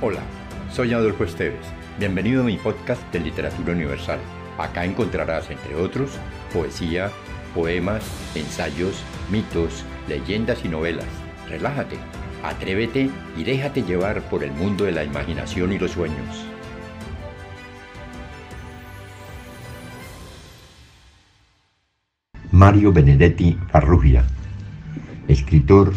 Hola, 0.00 0.20
soy 0.70 0.92
Adolfo 0.92 1.24
Esteves. 1.24 1.66
Bienvenido 1.98 2.42
a 2.42 2.44
mi 2.44 2.56
podcast 2.56 3.02
de 3.12 3.18
Literatura 3.18 3.72
Universal. 3.72 4.20
Acá 4.56 4.84
encontrarás, 4.84 5.50
entre 5.50 5.74
otros, 5.74 6.12
poesía, 6.52 7.10
poemas, 7.52 8.04
ensayos, 8.36 9.02
mitos, 9.28 9.84
leyendas 10.06 10.64
y 10.64 10.68
novelas. 10.68 11.08
Relájate, 11.48 11.96
atrévete 12.44 13.10
y 13.36 13.42
déjate 13.42 13.82
llevar 13.82 14.22
por 14.28 14.44
el 14.44 14.52
mundo 14.52 14.84
de 14.84 14.92
la 14.92 15.02
imaginación 15.02 15.72
y 15.72 15.80
los 15.80 15.90
sueños. 15.90 16.46
Mario 22.52 22.92
Benedetti 22.92 23.58
Farrugia, 23.72 24.24
escritor, 25.26 25.92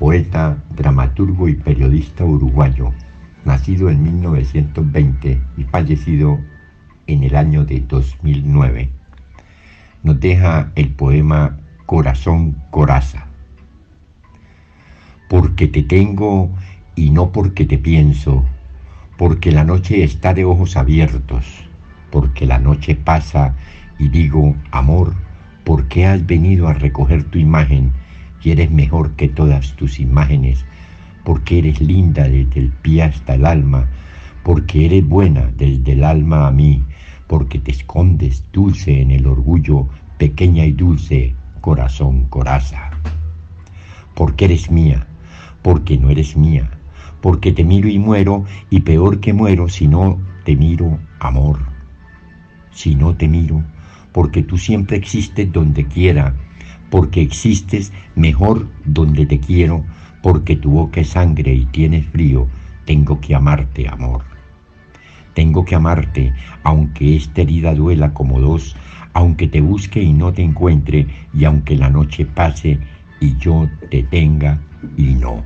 poeta, 0.00 0.60
dramaturgo 0.74 1.48
y 1.48 1.54
periodista 1.54 2.24
uruguayo 2.24 2.92
nacido 3.44 3.90
en 3.90 4.02
1920 4.02 5.40
y 5.56 5.62
fallecido 5.64 6.38
en 7.06 7.24
el 7.24 7.36
año 7.36 7.64
de 7.64 7.80
2009, 7.80 8.90
nos 10.02 10.20
deja 10.20 10.72
el 10.74 10.90
poema 10.90 11.58
Corazón 11.86 12.62
Coraza. 12.70 13.26
Porque 15.28 15.68
te 15.68 15.82
tengo 15.82 16.50
y 16.94 17.10
no 17.10 17.32
porque 17.32 17.64
te 17.64 17.78
pienso, 17.78 18.44
porque 19.16 19.52
la 19.52 19.64
noche 19.64 20.02
está 20.02 20.34
de 20.34 20.44
ojos 20.44 20.76
abiertos, 20.76 21.68
porque 22.10 22.46
la 22.46 22.58
noche 22.58 22.94
pasa 22.94 23.54
y 23.98 24.08
digo, 24.08 24.56
amor, 24.70 25.14
¿por 25.64 25.88
qué 25.88 26.06
has 26.06 26.26
venido 26.26 26.68
a 26.68 26.74
recoger 26.74 27.24
tu 27.24 27.38
imagen 27.38 27.92
y 28.42 28.50
eres 28.50 28.70
mejor 28.70 29.12
que 29.16 29.28
todas 29.28 29.74
tus 29.74 30.00
imágenes? 30.00 30.64
Porque 31.24 31.58
eres 31.58 31.80
linda 31.80 32.28
desde 32.28 32.60
el 32.60 32.70
pie 32.70 33.02
hasta 33.02 33.34
el 33.34 33.46
alma, 33.46 33.88
porque 34.42 34.86
eres 34.86 35.06
buena 35.06 35.50
desde 35.56 35.92
el 35.92 36.04
alma 36.04 36.46
a 36.46 36.50
mí, 36.50 36.82
porque 37.26 37.58
te 37.58 37.70
escondes 37.70 38.44
dulce 38.52 39.00
en 39.00 39.10
el 39.10 39.26
orgullo, 39.26 39.86
pequeña 40.18 40.64
y 40.64 40.72
dulce, 40.72 41.34
corazón, 41.60 42.24
coraza. 42.24 42.90
Porque 44.14 44.46
eres 44.46 44.70
mía, 44.70 45.06
porque 45.62 45.96
no 45.98 46.10
eres 46.10 46.36
mía, 46.36 46.70
porque 47.20 47.52
te 47.52 47.64
miro 47.64 47.88
y 47.88 47.98
muero, 47.98 48.44
y 48.70 48.80
peor 48.80 49.20
que 49.20 49.32
muero 49.32 49.68
si 49.68 49.86
no 49.86 50.18
te 50.44 50.56
miro, 50.56 50.98
amor. 51.20 51.58
Si 52.72 52.94
no 52.94 53.14
te 53.14 53.28
miro, 53.28 53.62
porque 54.12 54.42
tú 54.42 54.58
siempre 54.58 54.96
existes 54.96 55.52
donde 55.52 55.86
quiera, 55.86 56.34
porque 56.90 57.22
existes 57.22 57.92
mejor 58.16 58.68
donde 58.84 59.26
te 59.26 59.38
quiero, 59.38 59.84
porque 60.22 60.56
tu 60.56 60.70
boca 60.72 61.00
es 61.00 61.10
sangre 61.10 61.52
y 61.52 61.66
tienes 61.66 62.06
frío, 62.08 62.46
tengo 62.84 63.20
que 63.20 63.34
amarte, 63.34 63.88
amor. 63.88 64.22
Tengo 65.34 65.64
que 65.64 65.74
amarte, 65.74 66.32
aunque 66.64 67.16
esta 67.16 67.42
herida 67.42 67.74
duela 67.74 68.12
como 68.12 68.40
dos, 68.40 68.76
aunque 69.12 69.48
te 69.48 69.60
busque 69.60 70.02
y 70.02 70.12
no 70.12 70.32
te 70.32 70.42
encuentre, 70.42 71.06
y 71.32 71.44
aunque 71.44 71.76
la 71.76 71.88
noche 71.88 72.26
pase 72.26 72.78
y 73.20 73.36
yo 73.38 73.68
te 73.90 74.02
tenga 74.02 74.60
y 74.96 75.14
no. 75.14 75.44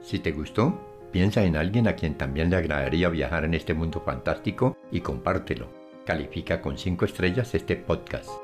Si 0.00 0.18
te 0.18 0.32
gustó, 0.32 0.80
piensa 1.12 1.44
en 1.44 1.56
alguien 1.56 1.88
a 1.88 1.94
quien 1.94 2.14
también 2.14 2.50
le 2.50 2.56
agradaría 2.56 3.08
viajar 3.08 3.44
en 3.44 3.54
este 3.54 3.74
mundo 3.74 4.02
fantástico 4.04 4.76
y 4.90 5.00
compártelo. 5.00 5.68
Califica 6.04 6.60
con 6.60 6.76
5 6.76 7.04
estrellas 7.04 7.54
este 7.54 7.76
podcast. 7.76 8.43